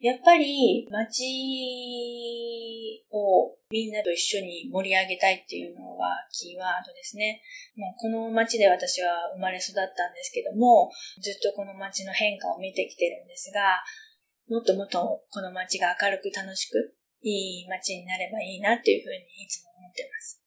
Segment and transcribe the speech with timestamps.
[0.00, 1.26] やっぱり街
[3.10, 7.42] をみんなと一緒に盛り上げたいっていうのはキーワードですね。
[7.76, 10.90] まあ、この街で私は生まれ育ったんですけども、
[11.20, 13.82] ずっとこの街の変化を見てきてるんですが、
[14.48, 20.37] もっともっとこの街が明るく楽しくいい街になればいいなっていうふうにいつも思ってます。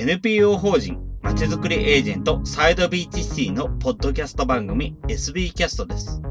[0.00, 6.22] NPO 法人まちづくりエージェントサイドビーチシティのポッドキャスト番組 SB キャストです。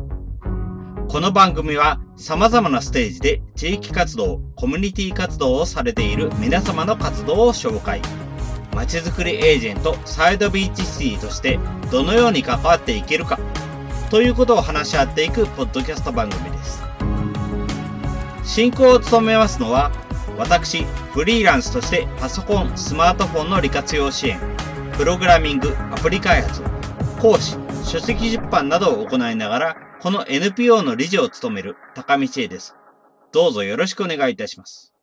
[1.10, 8.02] この番組は様々なステージで地域活動、コミュニティ活動をされている皆様の活動を紹介。
[8.74, 11.60] まちづくりエージェントサイドビーチシティとして
[11.92, 13.38] どのように関わっていけるか
[14.10, 16.82] ということを話し合っていくポッドキャスト番組です。
[18.46, 19.92] 進行を務めますのは
[20.38, 20.84] 私、
[21.14, 24.40] フリーランスとしてパソコン、スマートフォンの利活用支援、
[24.96, 26.62] プログラミング、アプリ開発、
[27.20, 32.76] 講師、書籍出版などを行いながら、この NPO の理事を務める高道恵です。
[33.32, 34.94] どうぞよろしくお願いいたします。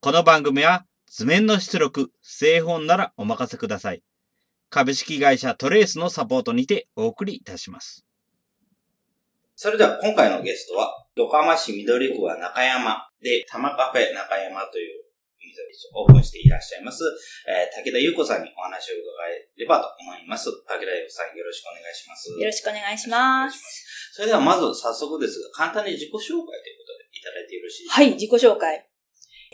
[0.00, 4.02] この番組は図面の出力、製本ならお任せください。
[4.70, 8.06] 株式会社トレースのサポートにてお送りいたします。
[9.54, 15.02] それでは今回のゲストは、横浜市緑区は中山で、玉カフェ中山という
[15.94, 17.02] オープンしていらっしゃいます、
[17.46, 20.46] えー、武田優子さんにお話を伺えればと思います。
[20.46, 22.30] 武田優子さんよろしくお願いします。
[22.30, 23.58] よろしくお願いします。
[24.14, 27.94] それではまず早速ですが、簡単に自己紹介ということでいただいてよろしいですか？
[27.94, 28.87] はい、自己紹介。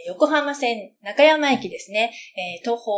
[0.06, 2.92] 横浜線中山駅ですね、えー、徒歩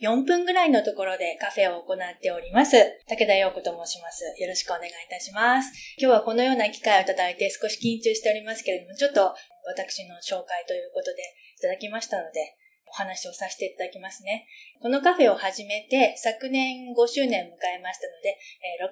[0.00, 2.76] 4分ぐらいのところでカフェを行っております。
[3.08, 4.24] 武田陽子と申します。
[4.40, 5.70] よろしくお願いいたします。
[5.98, 9.34] 今日はこのような機会をいただいて少し緊張しておりますけれども、ちょっと
[9.66, 11.22] 私の紹介ということで
[11.58, 12.56] いただきましたので、
[12.90, 14.46] お話をさせていただきますね。
[14.82, 18.36] このカフェを始めて昨年5周年を迎えましたので、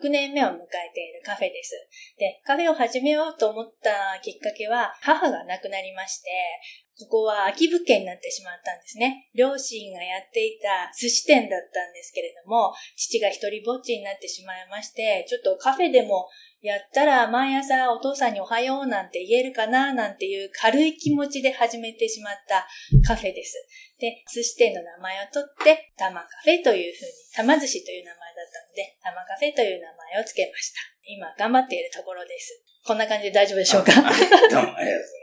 [0.07, 1.75] 6年目を迎えているカフェです。
[2.19, 6.31] で、カフェを始めようと思ったきっかけは母が亡くなりまして、
[6.99, 9.31] ここは空き物件になってしまったんですね。
[9.35, 16.29] 両親がやっていた寿司店だったんですけれども、父が一人ぼっちになってしまいまして、ちょっとカフェでも
[16.61, 22.67] やったら毎朝お父さんにおはようなんて言えるかななんていう軽い気持ちで始めてしまった
[23.07, 23.55] カフェです。
[23.99, 30.81] で、寿司店の名前を取って、玉カフェというふうに、玉寿司という名前だったので、玉カフェという名前を付けました。
[31.07, 32.63] 今頑張っているところです。
[32.85, 33.93] こんな感じで大丈夫でしょうか？
[33.95, 35.15] どうもありがとうございます。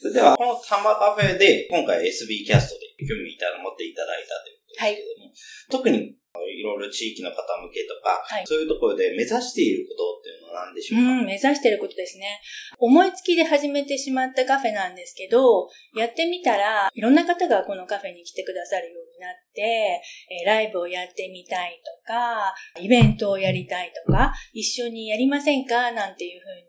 [0.00, 5.34] それでは、このタマカフェで、今回 SB キャストで興味いたら持っていただいたということですけども、はい、
[5.70, 11.10] 特にいろいろ地域の方向けとか、はい、そういうところで目指していることっていうのは何でしょうか？
[11.10, 12.40] うん、目指していることですね。
[12.78, 20.00] 思いつきで始めてしまったカフェなんですけど、やってみたら、いろんな方がこのカフェに来てくださるようになって、
[20.42, 25.92] えライブをやってみたいとか、イベントをやりたいとか、一緒にやりませんか？
[25.92, 26.67] なんていうふうに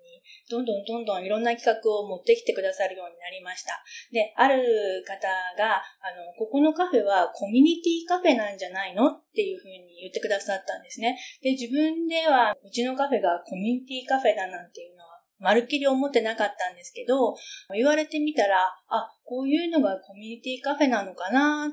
[0.49, 3.77] どんどんどんどんいろんな企画を持ってきてくださるようになりました。
[4.11, 11.17] で、ある方が、あの、ここのカフェはコミュニティカフェなんじゃないのっていうふうに言ってくださったんですね。
[11.41, 17.35] で、自分では、うちのカフェがコミュニティカフェだなんていうのは、まるっきり思ってなかったんですけど、
[17.73, 21.71] 言われてみたら、あ、こういうのがコミュニティカフェなのかなっ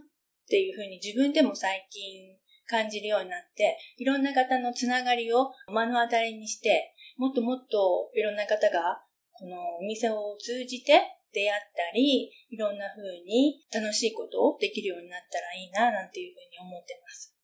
[0.48, 9.00] ていうふうに自分でも最近感じるようになって、いろんな方のつながりを目の当たりにして、もっともっといろんな方が、
[9.32, 11.00] このお店を通じて
[11.32, 17.36] 出会ったり、いろんな風に楽しいことをできるようになったらいいな、なんていうふうに思ってます。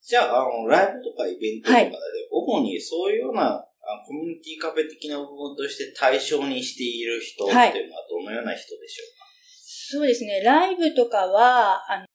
[0.00, 1.92] じゃあ、あの、ライブとかイベントとかで、はい、
[2.32, 3.64] 主にそういうような
[4.06, 9.32] コミュニティカフェ的な部分として対象にしている人っていうのはどのような人でしょうか、はい、
[9.64, 10.40] そうですね。
[10.40, 12.06] ライブとかは、あの、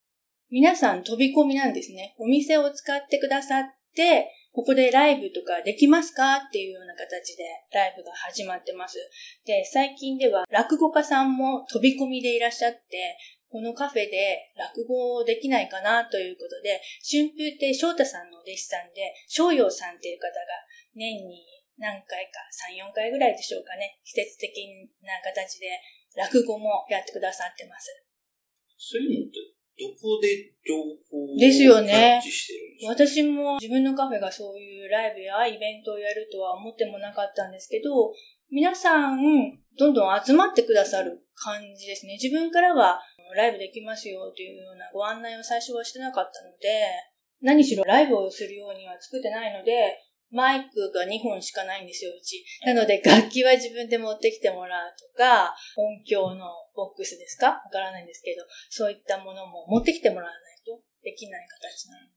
[0.49, 2.15] 皆さん飛び込みなんですね。
[2.19, 3.63] お店を使ってくださっ
[3.95, 6.37] て、ここでライブとかできますか？
[6.37, 7.43] っていうような形で
[7.73, 8.97] ライブが始まってます。
[9.45, 13.17] で、最近では落語家さんも飛び込みでいらっしゃって、
[13.49, 20.33] このカフェで落語をできないかなということで、春風亭昇太さんのお弟子さんで、翔陽さんっていう方が
[20.95, 21.41] 年に
[21.77, 22.37] 何回か、
[22.69, 24.69] 3、4回ぐらいでしょうかね、季節的
[25.01, 25.81] な形で
[26.15, 27.89] 落語もやってくださってます。
[28.77, 29.37] そういうのって
[29.83, 30.75] どこで情
[31.11, 32.21] 報をですよね。
[32.87, 38.13] 私も自分のカフェがそういうライブやイベントをやるとは思ってもなかったんですけど、
[38.49, 39.19] 皆さん、
[39.77, 42.13] どんどん集まってくださる感じですね。
[42.21, 43.01] 自分からは、
[43.35, 46.85] ライブできますよというようなご案内を最初はしてなかったので、
[47.41, 49.97] 何しろライブをするようには作ってないので、
[50.31, 52.43] マイクが2本しかないんですよ、うち。
[52.65, 56.45] なので楽器は自分で持ってきてもらうとか、音響の
[56.75, 57.47] ボックスですか？
[57.47, 62.07] わからないんですけど、そういったものも持ってきてもらわないとできない形なの。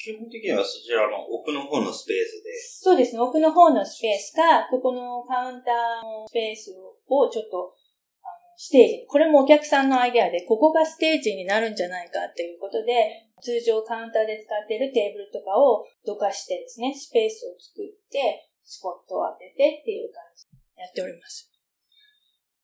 [0.00, 2.56] 基本的にはそちらの奥の方のスペースで。
[2.80, 3.20] そうですね。
[3.20, 7.76] 奥の方のスペースか、ここのカウンターのスペースをちょっと、
[8.24, 21.52] あのステージ、これもお客さんのアイデアで、ここがステージになるんじゃないかっていうことで、通常カウンターで使っているテーブルとかをどかしてですね、スペースを作って、スポットを当ててっていう感じでやっております。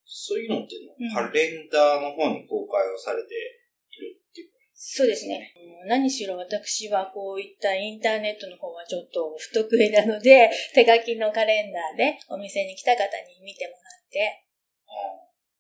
[0.07, 0.77] そういうのって
[1.13, 5.53] カレンダーの方に公開をされているっていうそうですね。
[5.89, 14.45] 何しろ私はこういったインターネットの方はちょっと不得意なので、 手書きのカレンダーでお店に来た方に見てもらって、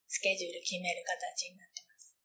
[0.06, 2.16] スケジュール決める形になってます。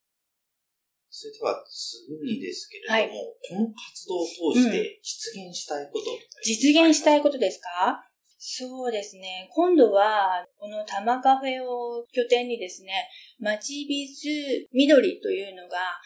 [1.09, 8.10] それでは次にですけれども、はい、この活動を通して実現したいこと、うん、実現したいことですか？
[8.43, 9.45] そうですね。
[9.53, 13.05] 今度は、この玉カフェを拠点にですね、
[13.37, 16.01] 街ビズ緑というのが、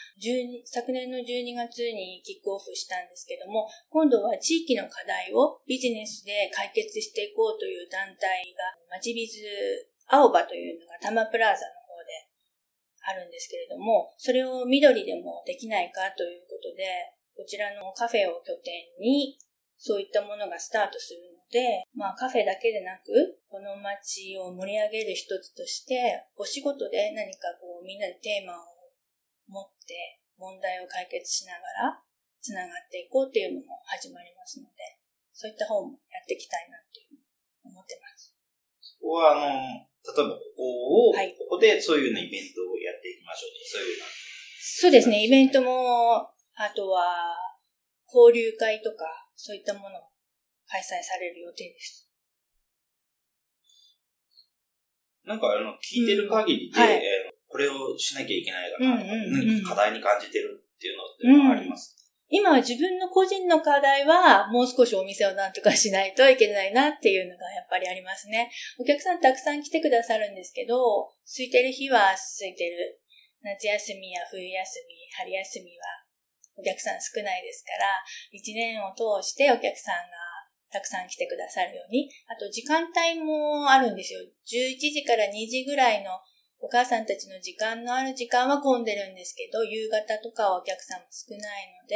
[0.66, 9.40] 昨年の12月にキックオフしたんですけども、今度は地域の課題をビジネスで解決していこうという団体が、街ビズ
[10.12, 12.28] 青葉というのが玉プラザの方で
[13.00, 16.84] あるんですけれども、それを緑でもできないかということで、
[17.32, 19.40] こちらのカフェを拠点に、
[19.78, 21.35] そういったものがスタートするで、
[21.94, 25.96] まあカフェだけでなく、この街を盛り上げる一つとして、
[26.36, 28.66] お仕事で何かこうみんなでテーマを
[29.48, 31.60] 持って問題を解決しなが
[31.90, 32.02] ら
[32.42, 35.00] 繋がっていこうっていうのも始まりますので、
[35.34, 37.20] そういった方もやっていきたいなっていう
[37.64, 38.36] 思ってます。
[38.82, 43.98] そこはあの、例えばここを、はい、ここでそういうようなイベントをやっていきましょうそういう
[44.78, 47.36] そうですね、イベントも、あとは、
[48.08, 49.06] 交流会とか、
[49.36, 50.12] そういったものも
[50.68, 52.10] 開催される予定です。
[55.26, 61.98] なんかあの、聞いてる限りで、うんはい、えー、これをしなきゃいけないかな、何か課題に感じてるっていうのってあります、
[62.30, 68.52] うん、今は自分の個人の課題は、もう少しお店をなんとかしないといけないなっていうのがやっぱりありますね。
[68.78, 73.02] お客さんたくさん来てくださるんですけど、空いてる日は空いてる。
[73.42, 75.86] 夏休みや冬休み、春休みは
[76.58, 78.02] お客さん少ないですから、
[78.32, 80.25] 一年を通してお客さんが
[80.72, 82.10] たくさん来てくださるように。
[82.28, 84.20] あと、時間帯もあるんですよ。
[84.22, 86.12] 11時から2時ぐらいの
[86.60, 91.96] お母さんたちの時間のある時間は混んでるんですけど、夕方とかはお客さんも少ないので、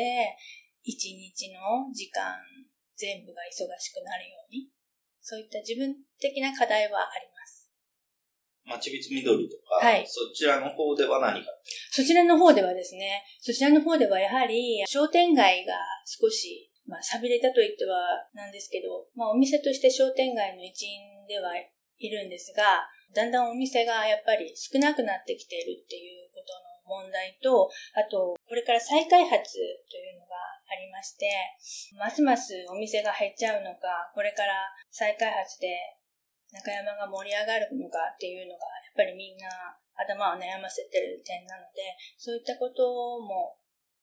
[0.86, 2.36] 1日の時間
[2.96, 4.70] 全部が忙しくなるように、
[5.22, 7.72] そういった自分的な課題はあります。
[8.66, 11.50] まちびつ緑とか、はい、そちらの方では何か？
[11.90, 15.74] そちらの方ではですね、そちらの方ではやはり商店街が
[16.06, 26.50] 少しまあ、寂れたと言ってはなんですけど、まあ、お店として商店街の一員ではいるんですが、だんだんお店がやっぱり少なくなってきているっていうこと
[26.98, 29.38] の問題と、あと、これから再開発
[29.86, 30.34] というのが
[30.66, 31.30] ありまして、
[31.94, 35.70] ますますお店が減っちゃうのか、これから再開発で
[36.50, 38.66] 中山が盛り上がるのかっていうのが、
[38.98, 39.46] やっぱりみんな
[39.94, 42.82] 頭を悩ませてる点なので、そういったこと
[43.22, 43.58] も、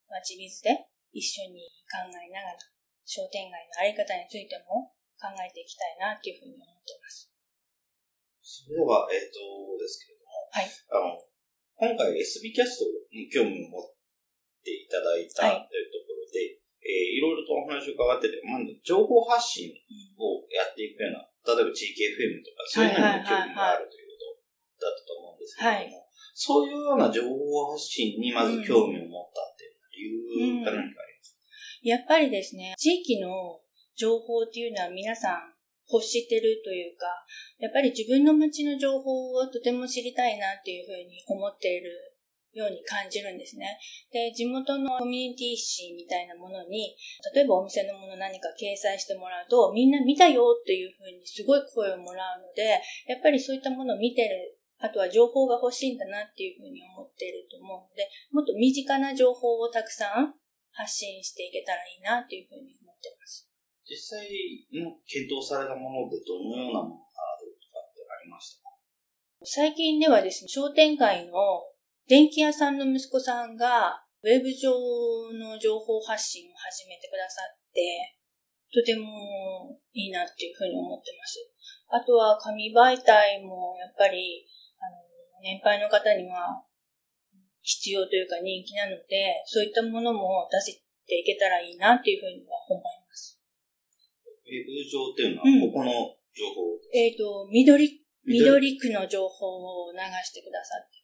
[0.07, 2.59] まあ、自立で一緒に考えながら
[3.07, 7.31] 商店街のあり方についても考えていきたいなっていうふうに思っています。
[8.43, 10.67] それでは、えっ、ー、と、ですけれども、はい。
[10.67, 11.23] あの、
[11.79, 13.95] 今回 SB キャストに興味を持っ
[14.63, 15.87] ていただいたとい。
[15.87, 19.71] うところで、はいえー、いろいろとお話を伺ってて、まず情報発信
[20.19, 31.06] をやっていくような、例えば地域 FM とか、そういうのに興味があるということだったと思うんですけれども、はい、そういうような情報発信にまず興味を持ったっていう理由が何か、
[31.83, 33.61] やっぱりですね、地域の
[33.97, 35.55] 情報っていうのは皆さん
[35.93, 37.07] 欲してるというか、
[37.59, 41.91] やっぱり自分の街の情報をとても知りたいなっていうふうに思っている
[42.53, 43.79] ように感じるんですね。
[44.11, 46.97] で、地元のコミュニティ誌みたいなものに、
[47.35, 60.35] 例えばお店のもの何か掲載してもらうと、みんな見たよっていうふうにすごい声をもらうので、やっぱりそういったものを見てるあとは情報が欲しいんだなっていうふうに思っていると思うので、もっと身近な情報をたくさん
[60.77, 63.49] 発信していけたらいいなっていうふうに思ってます。
[63.89, 64.29] 実際
[64.77, 68.77] の検討されたものでどのようなものがあるとかってありましたか？
[69.41, 71.33] 最近ではですね、商店街の
[72.09, 74.75] 電気屋さんの息子さんが、ウェブ上
[75.39, 78.19] の情報発信を始めてくださって、
[78.75, 79.07] とても
[79.95, 81.47] いいなっていうふうに思ってます。
[81.89, 84.45] あとは紙媒体もやっぱり、
[84.81, 84.99] あの、
[85.43, 86.65] 年配の方には
[87.67, 93.43] 必要というか人気なので、そういったものも出していけたらいいなっていうふうには思います。
[94.47, 95.91] ウェブ上っていうのは、ここの
[96.31, 100.97] 情報、うん、えっ、ー、と、緑、緑区の情報を流してくださって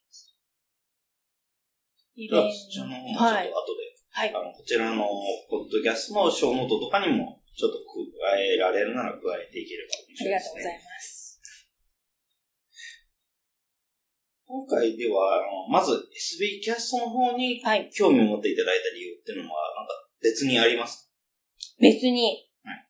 [2.14, 3.16] イじゃあ、ベンその、ト。
[3.16, 4.33] ちょっと後で、はい。
[4.33, 4.45] はいあ。
[4.45, 5.09] の、こちらの、
[5.49, 10.25] ポッドキャストのショーノートとかにも、ちょっと加えられるなら加えていければ面あ。
[10.25, 11.12] りがとうございます。
[14.52, 17.88] 今回では、あの、まず SB キャストの方にはい。
[17.88, 21.09] 興味を持っていただいた理由っていうのは、なんか別にあります
[21.80, 22.87] 別にはい、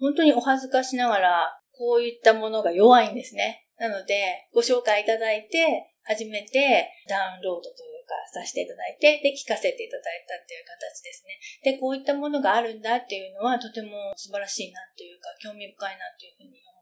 [0.00, 3.68] 本当にお恥ずかしながら、こういったものが弱いんですね。
[3.76, 11.72] なので、ご紹介いただいて、初めてダウンロードというかさせていただいて、で、聞かせていただいたっていう形ですね。
[11.72, 16.77] で、こういったものがあるんだっていうのは、とても素晴らしいなというか、興味深いなというふうに思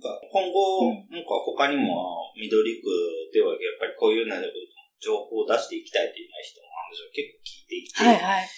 [0.00, 1.06] 今後、うん。
[1.10, 2.88] なんか他にも、緑区
[3.32, 4.46] ではやっぱりこういうので
[5.00, 8.48] 情報を出していきたいという人の話を結構聞いていて、はいはい。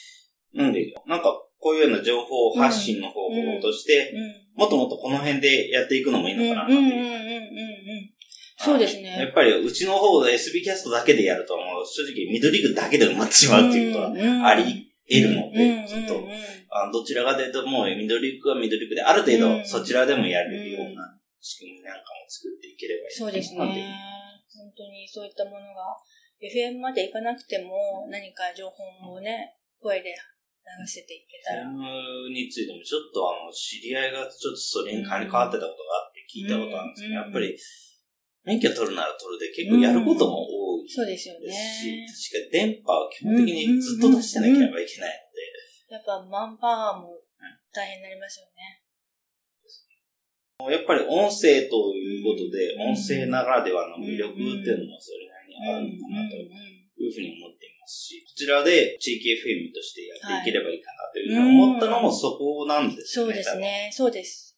[0.52, 4.61] なんで、なんかこういうような情報発信の方法として、うん。
[4.61, 6.76] もっともっとこの辺でやっていくのもいいのかなってう。
[6.76, 8.20] んうんうんいう。
[8.59, 9.16] そうですね。
[9.18, 16.23] やっぱりうちの方で SB キャストだけでやると、もう正直緑区だけで埋まってしまうっていうことはあり得るので、ちょっと、
[16.70, 23.64] あどちらかというともう緑区は緑区である程うん度そちらでもやれるような仕組みなんかも作っていければいいそうですね。
[24.52, 25.97] 本当にそういったものが、
[26.40, 31.64] FM まで行かなくても何か情報をね、声で流せていけたら。
[31.64, 37.56] FM についてもちょっとあの、知り合いがちょっとそれに変わり変わってたことがあって聞いたことあるんですけど、うんやっぱり
[38.44, 42.09] 免許取るなら取るで結構やることも多いそうですよですね。
[42.09, 45.28] し、確か電波は基本的にずっと出してなければいけない
[45.88, 47.20] ので、やっぱマンパワーも
[47.73, 48.79] 大変になりますよね。
[50.68, 63.24] やっぱり音声ということで、うん音声ならではの魅力っていうのもそれなりにあるのかなとうんいうふうに思っていますし、こちらで地域 FM としてやっていければいいかなというふうに思ったのもそこなんですね。
[63.24, 63.90] そうですね。
[63.92, 64.50] そうです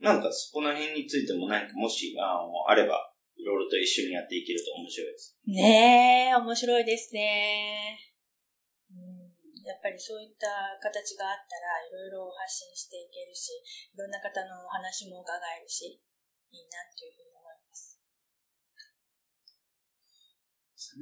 [0.00, 5.36] なんかそこの辺についても何かもしあのあれば、いろいろと一緒にやっていけると面白いです。
[5.46, 7.98] ねえ、面白いですね。
[9.66, 13.58] うん、やっぱりそういった形があったら、いろいろ発信していけるし、
[13.90, 15.98] いろんな方のお話も伺えるし、
[16.54, 17.98] いいなというふうに思います。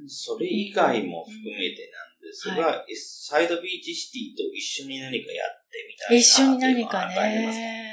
[0.09, 7.85] それ以外も含めてなんですが、サイドビーチシティと一緒に何かやってみたいな一緒にっていうの何かはありますね。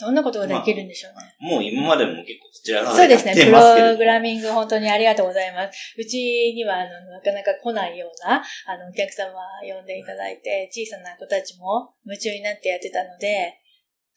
[0.00, 1.36] どんなことができるんでしょうね？
[1.38, 3.34] もう今までも結構こちら側そうですね。
[3.34, 5.94] プログラミング本当にありがとうございます。
[5.98, 6.16] うち
[6.56, 13.60] にはあのなかなか来ないようなあのお客様呼んでいただいて、小さな子たちも夢中になってやってたので、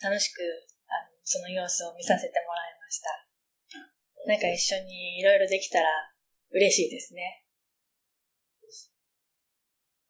[0.01, 0.41] 楽しく
[0.87, 3.09] あのその様子を見させてもらいました。
[4.25, 5.89] なんか一緒にいろいろできたら
[6.51, 7.43] 嬉しいですね。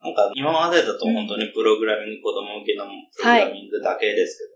[0.04, 2.84] なんか今までだと本当にプログラミング、子供向けの
[3.16, 4.53] プログラミングだけですけども、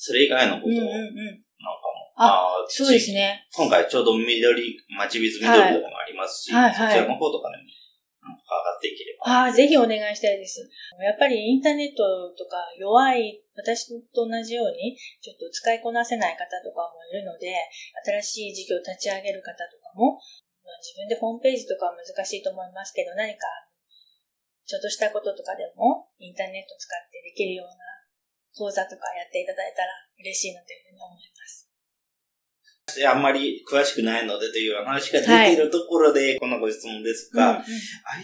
[0.00, 3.44] それ以外のことをなんかも、あーそうですね。
[3.52, 7.68] 今回ちょうど緑、街ビズ緑とかもありますし、はいはいはいそちらの方とかでも、
[8.24, 9.28] なんか上がっていければ。
[9.28, 10.64] ああ、ぜひお願いしたいです。
[11.04, 17.52] やっぱりインターネットとか弱い、私と同じように、ちょっと使いこなせない方とかもいるので、
[18.24, 20.16] 新しい事業を立ち上げる方とかも、
[20.64, 23.44] まあ、自分でホームページとかは難しいと思いますけど、何か、
[24.64, 27.89] ちょっとしたこととかでも、インターネット使ってできるような
[28.54, 29.88] 講座とかやっていただいたら
[30.18, 31.70] 嬉しいなというふうに思います。
[33.06, 37.62] あんまり詳しくないのでという話が出ているところで、このご質問ですが、うんうん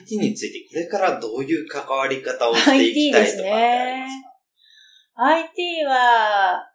[0.02, 4.22] IT についてこれからどういう関わり方をしていきたいとかってあります
[5.14, 6.72] か？IT は、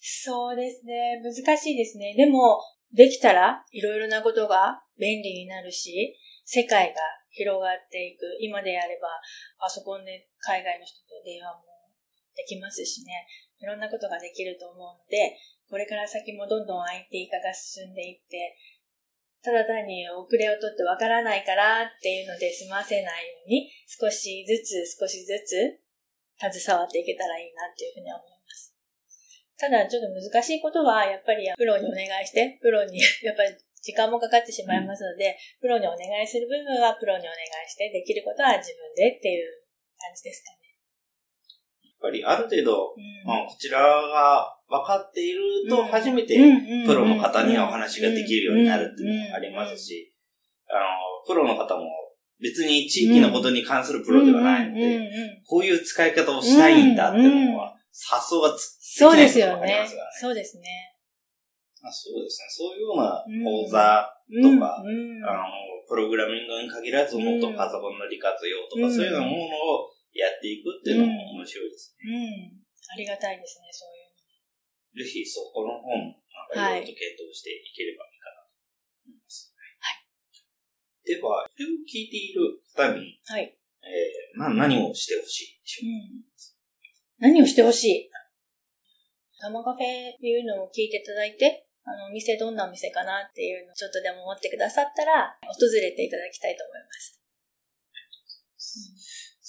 [0.00, 2.14] そうですね、難しいですね。
[2.16, 2.60] でも、
[2.92, 6.14] できたらいろいろなことが便利になるし、
[6.44, 7.00] 世界が
[7.30, 8.22] 広がっていく。
[8.40, 9.08] 今であれば、
[9.58, 11.71] パソコンで海外の人と電話も
[12.36, 13.26] できますしね。
[13.60, 18.56] いろんなことができると思うので、これから先もどんどん IT 化が進んでいって、
[19.42, 25.82] ただ単に遅れをとってわからないからっていうので済ませないように、少しずつ少しずつ
[26.38, 28.74] 携わっていけたらいいなっていうふうに思います。
[29.58, 39.66] ただちょっと難しいことは、やっぱりプロにお願いして、プロに やっぱり時間もかかってしまいますので、プロにお願いする部分はプロにお願いして、できることは自分でっていう
[39.98, 40.61] 感じですかね。
[42.02, 43.26] やっぱりある程度、うん。
[43.26, 46.36] まあ、こちらが分かっていると初めて、
[46.86, 50.12] プロの方にはお話ができるようになるっていうのもありますし、
[50.68, 50.80] あの、
[51.26, 51.84] プロの方も
[52.40, 55.08] 別に地域のことに関するプロではないので、
[55.46, 57.74] こういう使い方をしたいんだっていうのは、
[58.10, 59.86] 発想がつそうですよね。
[60.20, 60.92] そうですね。
[61.84, 62.46] あそうですね。
[62.48, 65.50] そういうような講座とか、うんあの、
[65.88, 68.94] プログラミングに限らず、もっとパソコンの理活用とか、うん。
[68.94, 72.12] そういうようなものをやっていくっていうのも面白いですね。
[72.12, 72.62] うん。
[72.92, 74.04] ありがたいですね、そうい
[75.00, 76.20] うぜひそこの方も、
[76.54, 78.52] なんかいろいろと検討していければいいかなと
[79.08, 79.48] 思います。
[81.92, 83.58] 聞いている方に、はい。
[83.82, 85.90] えー、な、何をしてほしいでしょう？
[85.90, 86.24] ん。
[87.18, 88.10] 何をしてほしい？
[89.38, 97.20] タマカフェっていうのを聞いていただいて、あの、お店どんなお店かなっていうのをちょっとでも思ってくださったら、訪れていただきたいと思います。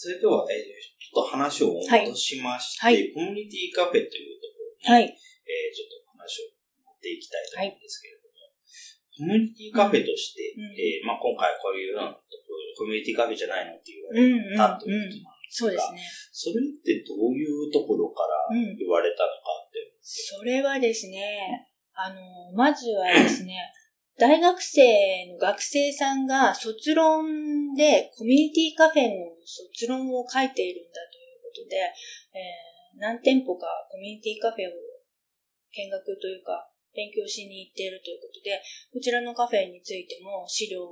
[0.03, 0.11] う。
[0.11, 5.03] それでは、えー、ちょっと話を戻しまして、はいコミュニティカフェというところに、はい。
[5.07, 6.51] えー、ちょっと話を
[6.83, 8.51] 持っていきたいと思うんですけれども、
[9.13, 15.07] コミュニティカフェとして、うんえーまあ、今回こういうようなところコミュニティカフェじゃないのって言われうんうんたといううん。
[15.07, 16.01] ことなんですが、そうですね。
[16.33, 23.55] それってどういうところからうん言われたのかって、それはですね、あの、まずはですね、
[24.19, 24.81] 大学生
[25.33, 31.77] の学生さんが卒論でコミュニティカフェの卒論を書いているんだということで、
[32.37, 34.71] えー何店舗かコミュニティカフェを
[35.73, 38.61] 見学というか勉強しに行っているということで、
[38.93, 40.85] こちらのカフェについても資料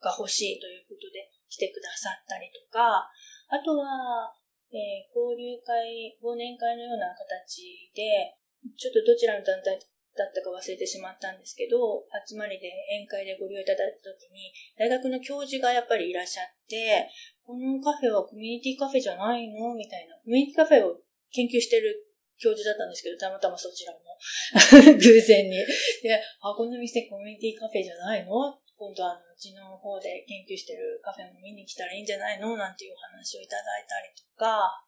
[0.00, 3.04] が欲しいということで来てくださったりとか、
[3.52, 4.32] あとは、
[4.72, 8.32] えー交流会、忘年会のような形で、
[8.72, 9.76] ちょっとどちらの団体
[10.16, 12.68] だったか忘れてしまったんですけど、集まりで
[13.00, 17.08] 宴会でご利用いただいたときに、大学の教授がやっぱりいらっしゃって、
[17.44, 19.74] このカフェはコミュニティカフェじゃないの？
[19.74, 20.14] みたいな。
[20.16, 21.00] コミュニティカフェを
[21.32, 24.00] 研究してる教授だったんですけど、たまたまそちらも。
[24.94, 25.56] 偶然に。
[26.02, 28.30] で、あ、この店コミュニティカフェじゃないの？
[28.76, 32.56] 今度あの、うちの方で研究してるカフェも見に来たらいいんじゃないの？
[32.56, 34.84] なんていうお話をいただいたりとか、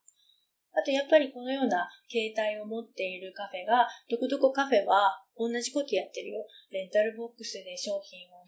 [0.75, 6.45] あとやっぱりこのような形態を持っているカフェが、どこどこカフェは同じことやってるよ。
[6.71, 8.43] レンタルボックスで商品を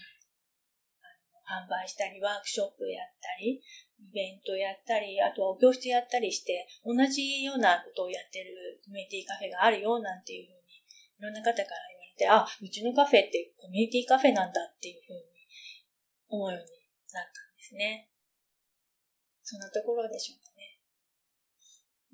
[1.46, 3.62] 販売したり、ワークショップやったり、
[4.02, 11.64] イベントやったり、あとはお教室やったりして、同じようなことをやってるコミュニティカフェがあるよ、なんていうふうに、いろんな方から
[12.18, 15.46] 言われて、あ、うちのカフェってコミュニティカフェなんだっていうふうに
[16.28, 16.66] 思うように
[17.14, 18.10] なったんですね。
[19.42, 20.45] そんなところでしょうか。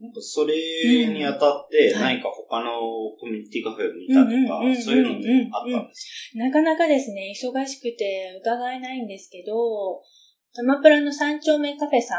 [0.02, 0.58] なんかそれ
[1.06, 2.74] にあたって何か他の
[3.14, 10.02] コミュニティカフェを見たとかそういうのってあったんですなかなかですね、忙しくて伺えないんですけど、
[10.50, 12.18] タマプラの三丁目カフェさ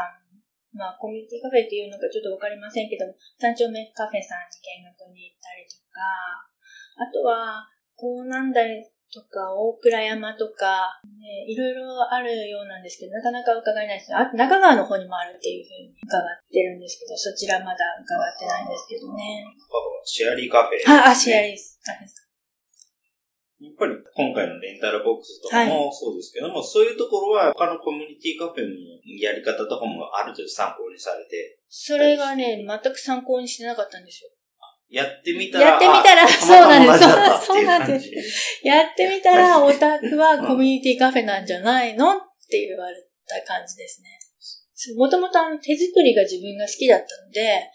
[0.72, 6.00] まあコミュニティカフェっていうのかちょっとわかりませんけども、三丁目カフェさんに見学に行ったりとか、
[6.96, 8.80] あとは、こうなんだり
[9.14, 19.46] とか、大倉山とか、ね、いろいろあるようなんですけど、なかなか伺えないですあと中川の方にもあるっていうふうに伺ってるんですけど、そちらまだ伺ってないんですけどね。
[20.04, 21.80] シェアリーカフェ、あ、あ、シェアリース。
[23.64, 28.68] やっぱり今回のレンタルボックスとかもそうですけども、そういうところは他のコミュニティカフェの
[29.16, 34.30] やり方とかもある程度参考にされて、それがね、全く参考にしてなかったんですよ。
[34.94, 37.00] やってみたら、やってみたらあそうなんです。
[37.00, 38.12] たまたま同じだったっていう感じ。
[38.62, 42.14] やってみたら、オタクはコミュニティカフェなんじゃないのっ
[42.48, 42.94] て言われ
[43.26, 44.14] た感じですね。
[44.96, 47.70] もともとあの手作りが自分が好きだったので、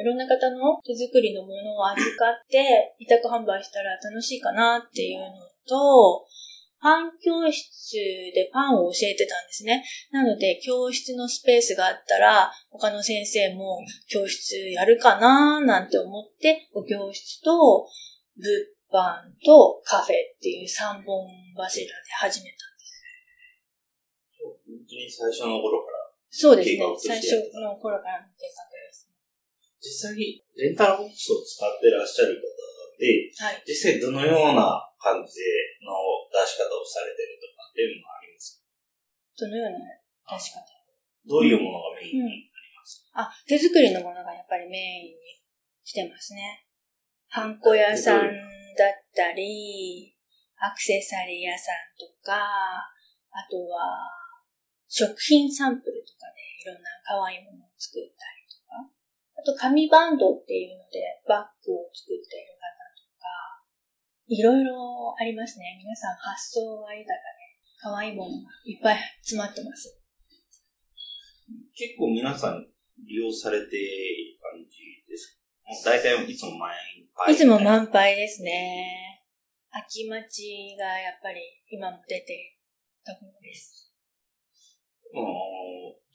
[0.00, 5.26] いろんな方の手作りのものを預かって委託販売したら楽しいかなっていうの
[5.68, 6.26] と、
[6.84, 7.96] パン教室
[8.36, 9.82] でパンを教えてたんですね。
[10.12, 17.88] なので、教室のスペースがあったら、他の先生も教室やるかななんて思って、お教室と
[18.36, 18.44] 物
[18.92, 21.24] 販とカフェっていう三本
[21.56, 22.56] 柱で始めた。
[24.44, 25.96] 本当に最初の頃から。
[26.28, 27.32] そうですね最初
[27.64, 29.08] の頃からの計画です。
[29.80, 33.62] 実際にレンタルボックスを使ってらっしゃる方で、はい。
[33.66, 35.42] 実際どのような感じ
[35.82, 35.92] の
[36.30, 38.62] 出し方をされてるとかっていうのはあります
[39.34, 39.78] そのような
[40.36, 40.62] 出し方？
[41.26, 42.50] どういうものがメインに、
[43.14, 45.40] あ、手作りのものがやっぱりメインに
[45.82, 46.66] してますね。
[47.28, 48.20] ハンコ屋さん
[48.76, 50.14] だったり、
[50.60, 54.06] アクセサリー屋さんとか、あとは、
[54.86, 58.78] 食品サンプルとかでいろんな可愛いものを作ったりとか、
[59.34, 62.73] あと紙バンドっていうのでバッグを作っている方とか、
[64.26, 65.76] いろいろありますね。
[65.78, 67.44] 皆さん発想が豊かで、
[67.76, 70.00] 可愛いものがいっぱい詰まってます。
[71.76, 72.64] 結構皆さん
[73.04, 75.68] 利用されている感じですか？
[75.68, 76.72] もう大体いつも満
[77.14, 77.34] 杯。
[77.34, 79.20] いつも満杯ですね。
[79.70, 82.56] 秋待ちがやっぱり今も出ている
[83.04, 83.92] ところです。
[85.12, 85.28] あの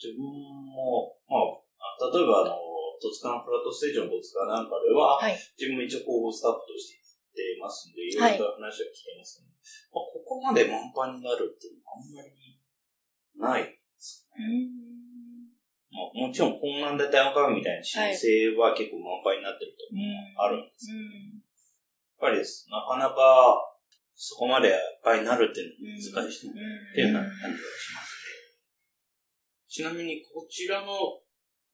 [0.01, 2.57] 自分も、まあ、例えばあの、
[2.97, 5.37] 戸塚のフラットステージの戸塚なんかでは、はい。
[5.59, 7.03] 自分も一応広報スタッフとして
[7.59, 9.49] ますんで、いろはいいろと話は聞けますね。
[9.91, 12.39] まあ、ここまで満帆になるっていうのはあんまり
[13.35, 15.53] ないですうーん。
[15.89, 20.03] まあ、もちろん、本南で台湾カフェみたいな申請は結構満帆になってるとうん。
[20.37, 20.99] あるんですうん。
[20.99, 23.57] やっぱりですなかなか、
[24.13, 28.29] そこまでいっぱいになるっていうのは難しいなっていうような感じがしますね。
[29.69, 31.23] ちなみにこちらの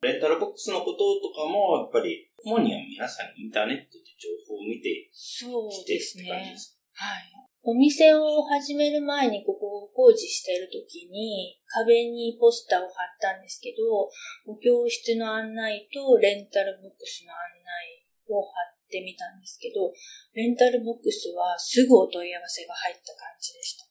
[0.06, 6.56] レンタルボックスのこととかも、やっぱり、主には皆さんインターネットで情報を見てそうですね
[6.95, 7.28] はい。
[7.67, 14.08] お店を始める前にここを工事している時に壁にポスターを貼ったんですけど、
[14.45, 19.91] お教室の案内とレンタルボックスの案内を貼ってみたんですけど、
[20.34, 23.84] レンタルボックスはすぐお問い合わせが入った感じでした。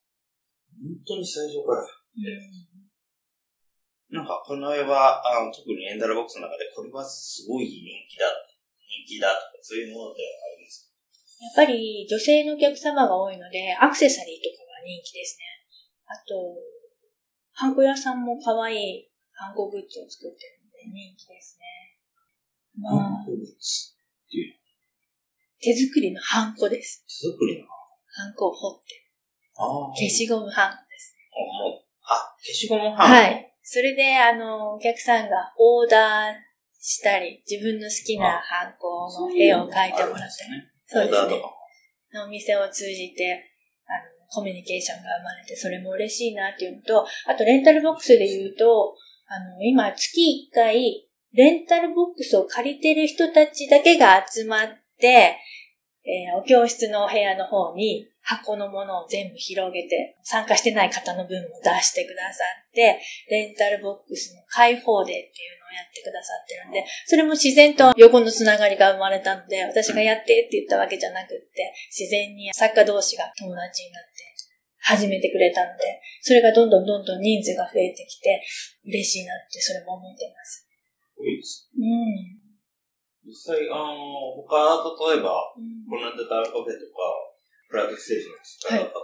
[0.78, 1.82] 本当に最初から。
[1.82, 2.74] うん
[4.14, 8.30] なんか、この絵は、あの特にレンタルボックスの中で、これはすごい人気だ、
[9.02, 10.86] 人気だとか、そういうものではあるんです？
[11.42, 15.44] やっぱり女性のお客様が多いので、アクセサリーとかが人気ですね。
[16.06, 16.54] あと、
[17.52, 21.98] ハンコ屋さんも可愛いハンコグッズを作ってるので人気ですね。
[22.78, 24.54] まあ、ハンコグッズっていう、
[25.60, 27.04] 手作りのハンコです。
[27.06, 27.66] 手作りの。
[27.66, 29.10] ハンコを彫って。
[29.56, 29.92] ああ。
[29.96, 31.16] 消しゴムハンコです。
[31.34, 33.02] もう、あ、消しゴムハンコ？
[33.02, 33.54] はい。
[33.62, 36.32] それで、あの、お客さんがオーダー
[36.86, 40.52] したり、自分の好きなハンコの絵を描いてもらったり。
[40.52, 40.68] ね。
[40.84, 41.46] そうですねオーダーとか。
[42.12, 42.24] も。
[42.26, 43.42] お店を通じて、
[43.88, 48.94] あの、コミュニケーションが生まれて、それも嬉しいなっていうのと、あとレンタルボックスで言うと、
[49.26, 50.12] あの、今月
[50.52, 54.68] 1回、レンタルボックスを借りてる人たちだけが集まっ
[55.00, 55.38] て、
[56.04, 74.24] えーお教室のお部屋の方に箱のものを全部広げて、参加してない方の分も出してくださって、レンタルボックスの開放デーっていうのをやってくださってるんで、それも自然と横のつながりが生まれたので、私がやってって言ったわけじゃなくって、自然に作家同士が友達になって
[74.80, 78.42] 始めてくれたので、それがどんどんどんどん人数が増えてきて、
[78.86, 80.66] 嬉しいなってそれも思ってます。
[81.16, 81.68] 多いです。
[81.76, 82.43] うん。
[83.24, 87.04] 実際、あの、他、例えば、うんこの間タラカフェとか、
[87.68, 89.00] プライドステージの使い方だと、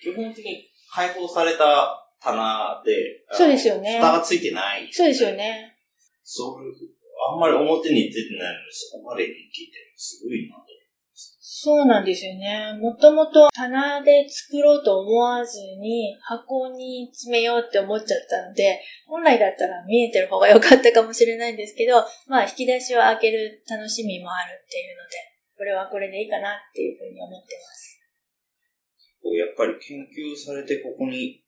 [0.00, 4.88] 基本的に開放された棚で、そうですよね蓋がついてない。
[4.92, 5.32] そうですよ。
[5.32, 5.76] ね。
[6.24, 6.72] そういう、
[7.32, 10.77] あんまり表に出てないのに、そこまで人気ってすごいなと。
[11.50, 12.76] そうなんですよね。
[12.78, 25.16] もともと棚で作ろうと思わずに箱に詰めようって思っちゃったので、本来だったら見えてる方が良かったかもしれないんですけど、まあ引き出しを開ける楽しみもあるっていうので、
[25.56, 27.98] これはこれでいいかなっていうふうに思ってます。
[29.24, 31.40] こうやっぱり研究されてここに、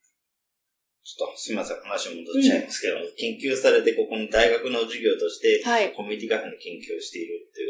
[1.05, 5.93] ちょっとすみません、話戻っちゃいますけど、研究されてここに大学の授業として、はい。
[5.93, 7.69] コミュニティカフェの研究をしているってい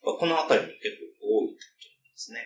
[0.00, 2.40] ことは、このあたりに結構多いってことですね。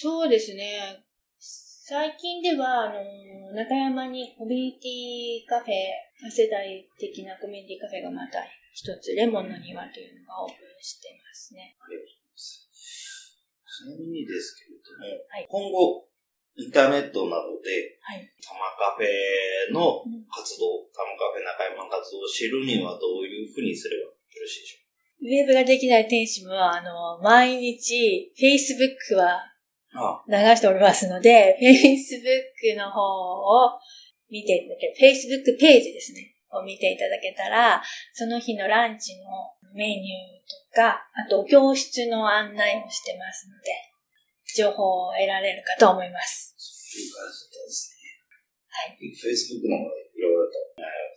[0.00, 1.04] そうですね。
[1.36, 8.40] 最近では、あの、中山にコミュニティカフェ、多世代的なコミュニティカフェがまた
[8.72, 11.76] 一つ、レモンの庭というのがオープンしてますね。
[11.76, 12.64] ありがとうございます。
[13.60, 16.08] ちなみにですけれども、はい今後、
[16.56, 18.24] インターネットなどで、はい。
[18.40, 24.80] タマカフェのうん活動、タマカフェ中山の活動を知るにはどういうふうにすればよろしいでしょ
[25.20, 29.49] ウェブができない店主も、あの、毎日、Facebook は
[30.28, 33.78] 流しておりますので、Facebook の方を
[34.30, 39.24] 見ていただけ、Facebook ページですね、を見ていただけたら、その日のランチの
[39.74, 43.70] メニューとか、あと教室の案内もしてますので、
[44.56, 46.54] 情報を得られるかと思います。
[47.70, 48.10] すね。
[48.68, 48.98] はい。
[48.98, 50.52] Facebook のいろいろと、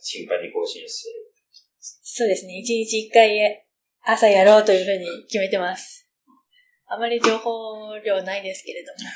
[0.02, 1.34] 頻繁に更新する。
[1.80, 3.66] そうですね、一日一回
[4.06, 6.03] 朝やろうというふうに決めてます。
[6.94, 9.10] あまり情報量ないですけれども、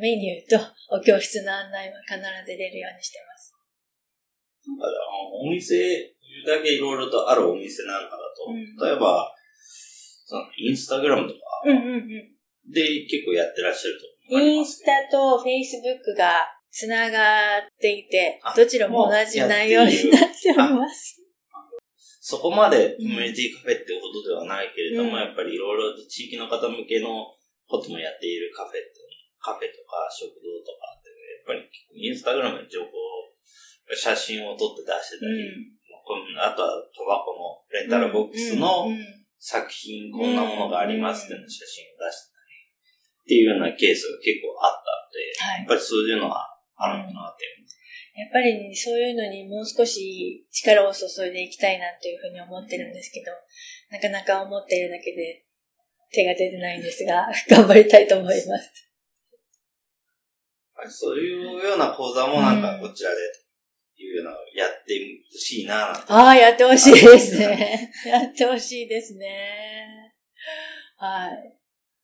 [0.00, 3.52] メニューとお教室の案内は必ず出るようにしてます。
[4.66, 4.84] なんか
[5.44, 6.14] お店
[6.46, 9.32] だけいろいろとあるお店なんかだと、うん例えば、
[10.26, 12.08] そのインスタグラムとかうんうんうん。
[12.70, 14.92] で結構やってらっしゃると思いインスますけど。
[14.92, 21.27] タとフェイスブックがつながっていてあ、どちらも同じ内容になっております。
[22.28, 25.16] そこまでコミュニティカフェってほどではないけれども、うん。
[25.16, 27.24] やっぱりいろいろと地域の方向けの
[27.64, 29.00] こともやっているカフェって、
[29.40, 32.92] カフェとか食堂とかって、やっぱりインスタグラムに情報、
[33.96, 35.40] 写真を撮って出してたり、
[36.04, 38.92] こんあとは賭博のレンタルボックスの
[39.40, 42.60] 作品、こんなものがありますっていうの写真を出してたり、
[43.24, 45.64] っていうようなケースが結構あったので、はい。
[45.64, 46.44] やっぱりそういうのは
[46.76, 47.48] あるのかなって。
[48.18, 53.30] やっぱりそういうのにもう少し力を注いでいきたいなというふうに思ってるんですけど、
[53.92, 55.46] なかなか思っているだけで
[56.10, 58.90] 手が出てないんですが、 頑張りたいと思います。
[60.90, 63.16] そういうような講座もなんかうんこちらで、
[64.00, 64.94] いうようなやって
[65.32, 67.92] ほしいななんてああ、やってほしいですね。
[68.06, 70.14] やってほしいですね。
[70.96, 71.58] はい。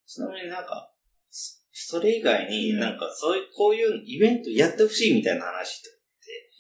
[0.07, 0.93] ちなみになんか、
[1.31, 5.94] スそれ以外になんかそういう、こういうイベントやってほしいみたいな話って、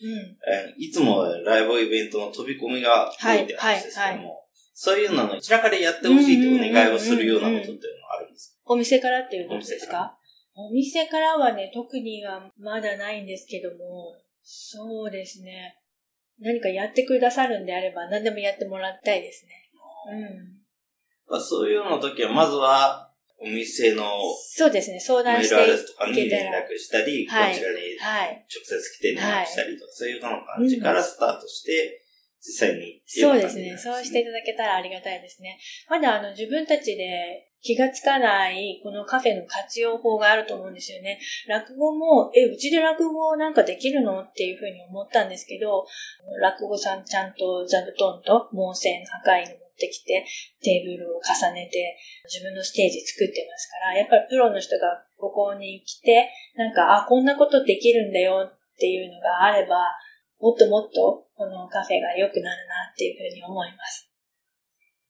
[0.02, 4.36] うん、いつもライブイベントの飛び込みが多いって話ですけども、はいはいはい、
[4.74, 8.72] そういうののちらかでやってほしいとお願いをするようなことっていうのはあるんですか？
[8.72, 10.16] お店からっていうことですか？
[10.56, 15.76] お店からはね、特にはまだないんですけども、そうですね。
[16.40, 19.52] 何かやってくださるんであれば何でもやってもらいたいですね。
[20.12, 20.64] うん。
[21.28, 23.03] まあ、そういうの時は、まずは、
[23.44, 24.02] お店の、
[24.32, 32.00] そうですね、相談してメールアドレスとかに連絡したり、はい、こちらに直接来て連絡したりとか、はい、そういうような感じからスタートして、
[32.40, 33.76] 実際に、そうですね。
[33.78, 35.58] そうしていただけたらありがたいですね。
[35.88, 41.18] まだあの自分たちで気がつかないこのカフェの活用法があると思うんですよね。
[41.48, 44.20] 落語も、え、うちで落語なんかできるの？
[44.20, 45.86] っていうふうに思ったんですけど、
[46.38, 50.24] 落語さんちゃんと座布団と盲線破壊に持ってきて、
[50.62, 51.98] テーブルを重ねて
[52.30, 59.90] 自分のステージ作ってますから、やっぱりプロの人がここに来て、なんか、あ、こんなことできるんだよっていうのがあれば、
[60.38, 64.10] もっともっとこのカフェが良くなるなっていうふうに思います。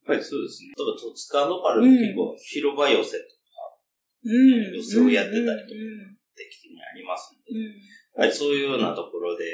[0.07, 0.73] やっぱりそうですね。
[0.77, 3.77] 例えば、戸塚のパル結構広場寄せとか、
[4.25, 5.81] うん、寄せをやってたりとか、
[6.37, 7.75] 定期的にありますので、うん、やっ
[8.17, 9.45] ぱりそういうようなところで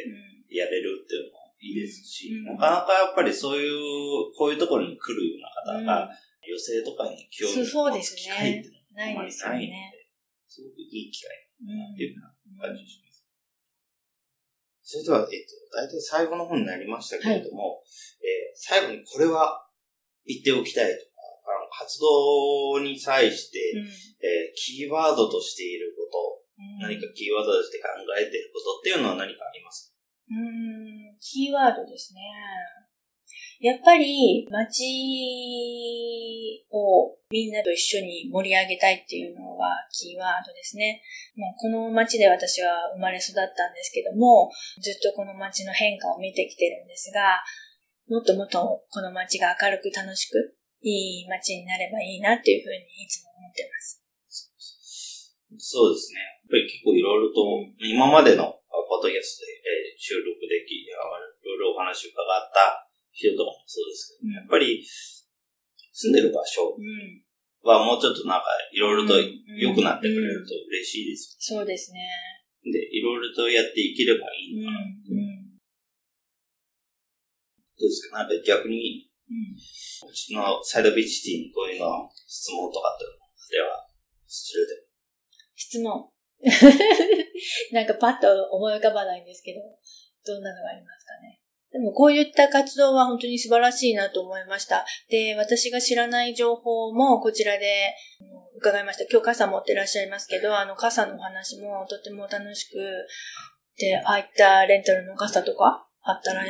[0.50, 10.08] やれるっていうのもいいですし、うん、なかなかやっぱりそういう、こういうところに来るような方が、寄せとかに興味を持つ機会っていうのはあまりないので、
[10.48, 11.28] すごくいい機会
[11.62, 12.16] だなっていう
[12.58, 13.22] 感じがします。
[14.82, 19.68] それでは、えっと、大体最後の方になりましたけれども、はい、えー、最後にこれは
[20.26, 27.86] 言っておきたいとか、あの活動に際して、うん、えー、キーワードとしていること、うん、何かキーワードとして考
[28.18, 29.89] えていることっていうのは何かありますか？
[30.30, 32.20] うん、キーワードですね。
[33.60, 41.02] やっぱり街をみんなと一緒に盛り上げたいっていうのはキーワードですね。
[41.36, 47.44] もうこの街で私は生まれ育ったんですけども、ずっとこの街の変化を見てきてるんですが、
[48.08, 54.02] もっともっとこの街が明るく楽しくいい街になればいいなっていうふうにいつも思ってます。
[55.58, 56.39] そうですね。
[56.50, 66.74] やっぱり結構いろいろと、今までのポッドキャストで、収録でき、いろいろお話を伺った人とかもそうですけど、やっぱり住んでる場所
[67.62, 72.00] はもうちょっとなんかいろいろと良くなってくれると嬉しいです、そうですね。
[72.66, 75.14] で、いろいろとやっていければいいのかなって。
[77.78, 78.18] どうですか？
[78.18, 79.06] なんか逆に、
[80.02, 83.04] うちのサイドビーチティにこういうの質問とかって
[83.54, 83.86] では、
[84.26, 84.88] するで。
[85.54, 86.10] 質問。
[87.72, 89.60] なんかパッと思い浮かばないんですけど、
[90.24, 91.40] どんなのがありますかね。
[91.72, 94.84] でもこういった活動は本当に素晴らしいなと思いました。
[95.08, 97.94] で、私が知らない情報もこちらで
[98.56, 99.04] 伺いました。
[99.10, 102.76] 今日傘持ってらっしゃいますけど、あの傘の話もとても楽しく、
[103.76, 106.42] で、ああいったレンタルの傘とかあったら、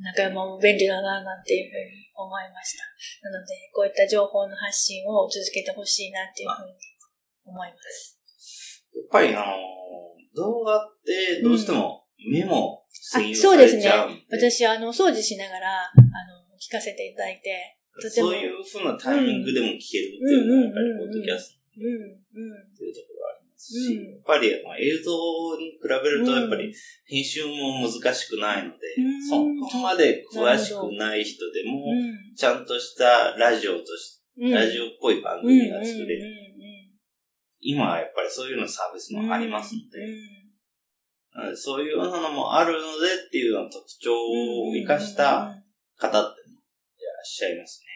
[0.00, 3.30] 中山も便利だな、なんていうふうに思いました。
[3.30, 6.72] なので、こういった情報の発信を続けてほしいなっていうふうに
[7.46, 8.17] 思います。
[8.94, 9.56] やっぱりあの、
[10.34, 12.84] 動画ってどうしても目も
[13.34, 13.90] そうですね。
[14.30, 17.78] 私、あの、掃除しながら、あの、聞かせていただいて。
[18.10, 25.10] そういうふうなタイミングでも聞けるっていうのが、やっぱり、ポッドキャストっていうところがありますし、やっぱり映像
[25.56, 26.72] に比べると、やっぱり
[27.06, 28.78] 編集も難しくないので、
[29.28, 31.86] そこまで詳しくない人でも、
[32.36, 36.47] ちゃんとしたラジオとして、ラジオっぽい番組が作れる。
[37.60, 45.50] 今はやっぱりそういうのサービスもありますので、そういうようなのもあるのでっていうような特徴を生かした
[45.96, 47.88] 方っていらっしゃいますね。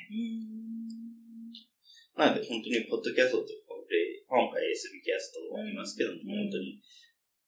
[2.17, 3.51] なので本当にポッドキャストとか
[3.89, 6.81] で、今回 SB キャストありますけども、本当に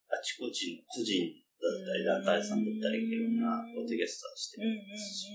[0.08, 3.34] あちこちの個人だったり団体さんだったりいろん。
[3.44, 5.28] なポッドキャストをしてますし、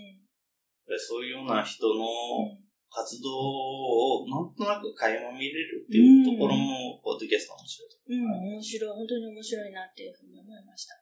[0.98, 2.58] そういうような人の
[2.90, 8.90] 活動をなんとなく垣間見れるっていうところも、ポッドキャスト面白いとうん、面白い。
[8.98, 10.98] 本当に面白いなっていうふうに思いました。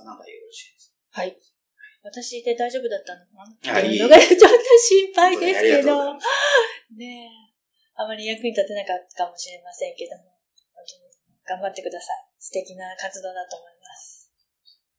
[0.00, 1.20] なんかよろしいですか？
[1.20, 1.36] はい。
[2.02, 3.84] 私で大丈夫だったのかな？
[3.84, 6.14] っていうのがちょっと心配ですけど、
[6.96, 7.52] ねえ、
[8.00, 10.32] あまり役に立てなかったかもしれませんけども、
[10.72, 11.12] 本当に
[11.44, 12.32] 頑張ってください。
[12.40, 14.32] 素敵な活動だと思います。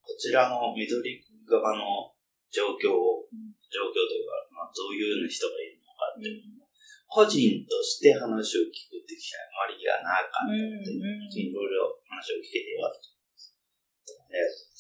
[0.05, 2.13] こちらの緑側の
[2.51, 3.25] 状況を、
[3.71, 6.67] 状況というか、まあ、どういう人がいるのかっていうのも、
[7.07, 14.71] 個人として話を聞くって機会あまりがなかったので、いろいろ話を聞けてよかったと思います。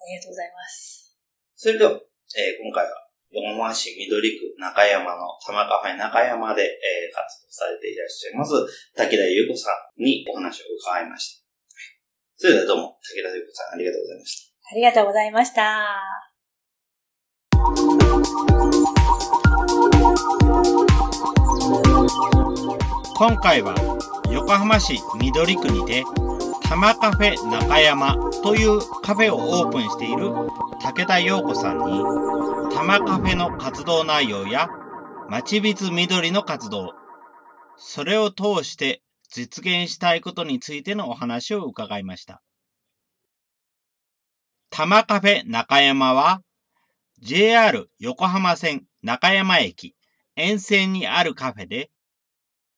[0.00, 1.16] ありがとうございます。
[1.56, 8.52] それでは、えー、今回は横浜市緑区中山の玉カフェ中山で、えー、活動されていらっしゃいます、
[8.96, 11.44] 武田優子さんにお話を伺いました。
[12.36, 14.72] それではどうも、武田優子さんありがとうございました。
[14.72, 16.29] ありがとうございました。
[23.16, 23.74] 今回は
[24.30, 26.04] 横浜市緑区にて
[26.62, 30.30] 玉カフェ中山というカフェをオープンしている
[30.80, 32.02] 武田陽子さんに
[32.74, 34.68] 玉カフェの活動内容や
[35.28, 36.92] 町ビズ緑の活動、
[37.76, 42.42] それを通して実現したいことについてのお話を伺いました。
[44.70, 46.42] 玉カフェ中山は
[47.20, 49.94] JR 横浜線中山駅
[50.36, 51.90] 沿線にあるカフェで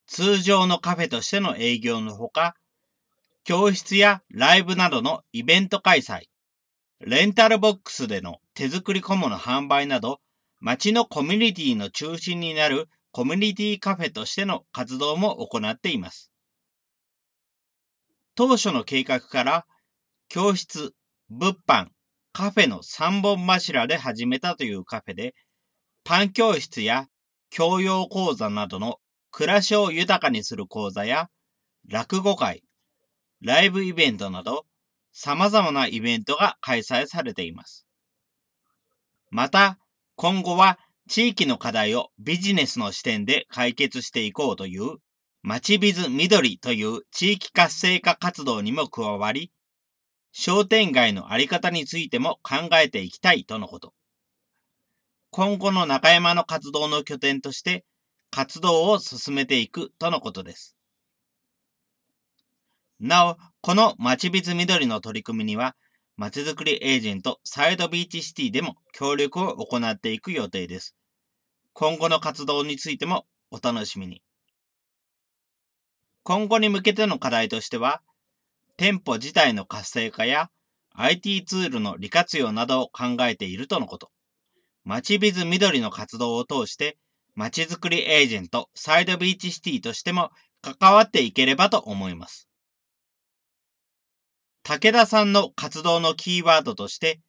[0.07, 2.55] 通常のカフェとしての営業のほか、
[3.45, 6.25] 教室やライブなどのイベント開催、
[7.01, 10.21] レンタルボックスでの手作り小物販売など、
[10.61, 16.31] 街のコミュニティの中心になるコミュニティカフェとしての活動も行っています。
[18.35, 19.67] 当初の計画から、
[20.29, 20.93] 教室、
[21.31, 21.89] 物販、
[22.33, 25.35] カフェの3本柱で始めたというカフェで、
[26.05, 27.07] パン教室や
[27.51, 28.99] 教養講座などの
[29.31, 31.29] 暮らしを豊かにする講座や、
[31.89, 32.63] 落語会、
[33.43, 34.65] ライブイベントなど、
[35.13, 37.87] 様々なイベントが開催されています。
[39.31, 39.79] また、
[40.17, 44.97] 今後は地域の課題をビジネスの視点で解決していこうという、
[45.43, 49.53] 町ビズ緑という地域活性化活動にも加わり、
[50.33, 53.95] 商店街のあり方についても考えていきたいとのこと。
[55.31, 57.85] 今後の中山の活動の拠点として
[58.31, 60.77] 活動を進めていくとのことです。
[62.99, 65.77] なお、このまちびつ緑の取り組みには、
[66.17, 70.95] まちづくりエージェントサイドビーチシティでも協力を行っていく予定です。
[71.73, 74.23] 今後の活動についてもお楽しみに。
[76.23, 78.03] 今後に向けての課題としては、
[78.83, 80.51] 店舗自体の活性化や
[80.97, 84.11] IT ツールの利活用などを考えているとのこと。
[84.83, 86.99] まちびず緑の活動を通して
[87.37, 90.31] まちづくりエージェント、サイドビーチシティとしても
[90.63, 92.49] 関わっていければと思います。
[94.65, 97.21] 武田さんの活動のキーワードとして、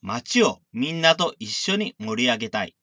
[0.00, 2.74] 街をみんなと一緒に盛り上げたい。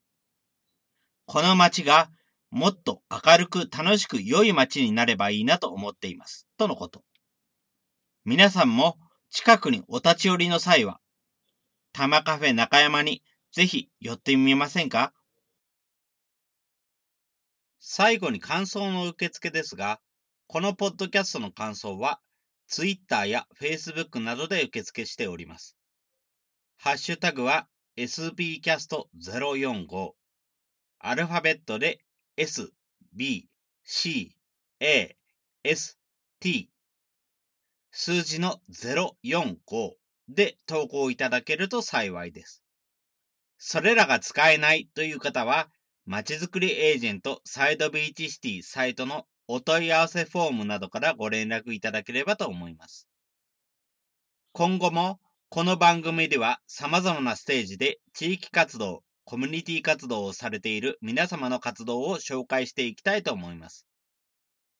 [1.25, 2.09] この街が
[2.51, 6.45] もっと明るく楽しく良い街になればいいなと思っています。
[6.59, 7.01] とのこと。
[8.27, 8.97] 皆さんも
[9.29, 10.99] 近くにお立ち寄りの際は、
[11.93, 15.13] 玉カフェ中山にぜひ寄ってみませんか？
[17.79, 19.99] 最後に感想の受付ですが、
[20.47, 22.19] このポッドキャストの感想は、
[22.67, 25.77] Twitter や Facebook などで受付しております。
[26.77, 30.13] ハッシュタグは sbcast045
[30.97, 31.99] アルファベットで
[32.38, 32.71] s,
[33.13, 33.47] b,
[33.83, 34.35] c,
[34.79, 35.15] a,
[35.63, 35.99] s,
[36.39, 36.71] t
[37.97, 39.93] 数字の045
[40.27, 42.62] で投稿いただけると幸いです。
[43.58, 45.69] それらが使えないという方は、
[46.05, 53.08] まちづくりエージェントサイドビーチシティサイトのお問い合わせフォームなどからご連絡いただければと思います。
[54.51, 63.88] 今後もこの番組では様々なステージで地域活動、コミュニティ活動をされている皆様の活動を紹介していきたいと思います。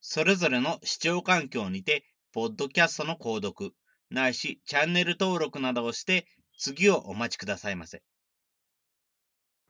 [0.01, 2.04] それぞれの視聴環境にて、
[2.36, 3.71] ポッドキャストの購読、
[4.10, 6.26] ないしチャンネル登録などをして
[6.60, 8.04] 次をお待ちくださいませ。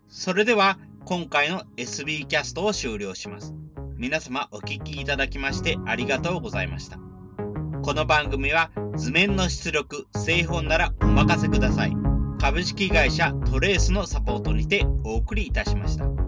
[0.07, 3.53] それでは今回の SB キャストを終了します。
[3.97, 6.97] 皆様お聴きいただきましてありがとうございました。
[7.83, 11.93] この番組は図面の出力、製本ならお任せください。
[12.41, 16.24] 株式会社トレースのサポートにてお送りいたしました。